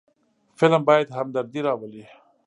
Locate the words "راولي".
1.67-2.05